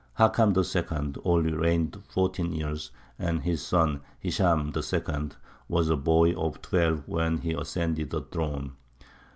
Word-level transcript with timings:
Hakam 0.17 0.57
II. 0.57 1.21
only 1.23 1.51
reigned 1.53 2.01
fourteen 2.07 2.51
years, 2.53 2.89
and 3.19 3.43
his 3.43 3.63
son, 3.63 4.01
Hishām 4.23 4.75
II., 4.75 5.37
was 5.67 5.91
a 5.91 5.95
boy 5.95 6.31
of 6.33 6.59
twelve 6.63 7.07
when 7.07 7.37
he 7.37 7.53
ascended 7.53 8.09
the 8.09 8.21
throne. 8.21 8.71